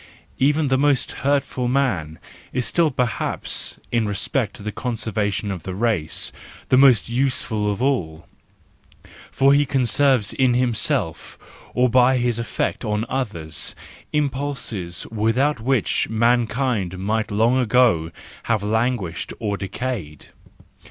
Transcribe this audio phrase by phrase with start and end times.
[0.39, 2.17] Even the most hurtful man
[2.51, 6.31] is still perhaps, in respect to the conservation of the race,
[6.69, 8.25] the most useful of all;
[9.29, 11.37] for he conserves in himself,
[11.75, 13.75] or by his effect on others,
[14.11, 18.09] impulses without which mankind might long ago
[18.45, 20.29] have lan¬ guished or decayed.